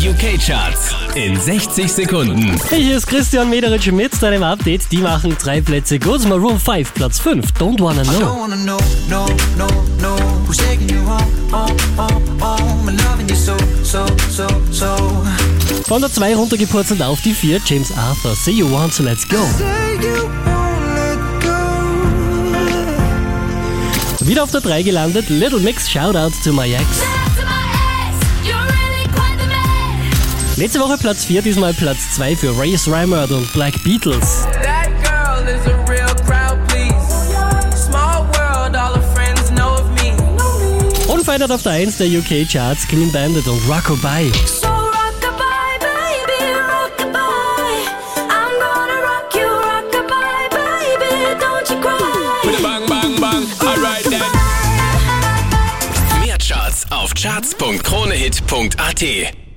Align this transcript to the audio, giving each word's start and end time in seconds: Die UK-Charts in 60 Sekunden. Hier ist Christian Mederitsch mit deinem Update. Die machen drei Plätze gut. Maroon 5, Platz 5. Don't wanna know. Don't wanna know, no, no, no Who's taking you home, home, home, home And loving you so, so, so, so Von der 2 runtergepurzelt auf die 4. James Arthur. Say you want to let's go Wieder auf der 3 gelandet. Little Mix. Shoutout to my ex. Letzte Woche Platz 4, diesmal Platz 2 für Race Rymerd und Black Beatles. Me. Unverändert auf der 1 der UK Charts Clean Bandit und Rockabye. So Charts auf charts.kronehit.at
Die 0.00 0.08
UK-Charts 0.08 0.94
in 1.14 1.38
60 1.38 1.92
Sekunden. 1.92 2.58
Hier 2.70 2.96
ist 2.96 3.06
Christian 3.06 3.50
Mederitsch 3.50 3.90
mit 3.92 4.10
deinem 4.22 4.42
Update. 4.42 4.90
Die 4.90 4.96
machen 4.96 5.36
drei 5.38 5.60
Plätze 5.60 5.98
gut. 5.98 6.26
Maroon 6.26 6.58
5, 6.58 6.94
Platz 6.94 7.18
5. 7.18 7.44
Don't 7.58 7.78
wanna 7.80 8.02
know. 8.04 8.12
Don't 8.12 8.40
wanna 8.40 8.56
know, 8.56 8.78
no, 9.10 9.26
no, 9.58 9.66
no 10.00 10.16
Who's 10.46 10.56
taking 10.56 10.88
you 10.88 11.00
home, 11.00 11.52
home, 11.52 11.76
home, 11.98 12.40
home 12.40 12.88
And 12.88 12.98
loving 13.04 13.28
you 13.28 13.34
so, 13.34 13.54
so, 13.82 14.06
so, 14.30 14.46
so 14.70 15.22
Von 15.86 16.00
der 16.00 16.10
2 16.10 16.34
runtergepurzelt 16.34 17.02
auf 17.02 17.20
die 17.20 17.34
4. 17.34 17.60
James 17.66 17.92
Arthur. 17.92 18.34
Say 18.34 18.52
you 18.52 18.72
want 18.72 18.96
to 18.96 19.02
let's 19.02 19.28
go 19.28 19.36
Wieder 24.20 24.44
auf 24.44 24.50
der 24.50 24.62
3 24.62 24.82
gelandet. 24.82 25.28
Little 25.28 25.60
Mix. 25.60 25.90
Shoutout 25.90 26.32
to 26.42 26.54
my 26.54 26.72
ex. 26.72 27.19
Letzte 30.60 30.78
Woche 30.78 30.98
Platz 30.98 31.24
4, 31.24 31.40
diesmal 31.40 31.72
Platz 31.72 32.16
2 32.16 32.36
für 32.36 32.54
Race 32.54 32.86
Rymerd 32.86 33.30
und 33.30 33.50
Black 33.54 33.82
Beatles. 33.82 34.46
Me. 39.94 40.14
Unverändert 41.08 41.50
auf 41.50 41.62
der 41.62 41.72
1 41.72 41.96
der 41.96 42.08
UK 42.08 42.46
Charts 42.46 42.86
Clean 42.86 43.10
Bandit 43.10 43.48
und 43.48 43.58
Rockabye. 43.70 44.30
So 44.44 44.68
Charts 56.38 56.84
auf 56.90 57.14
charts.kronehit.at 57.14 59.40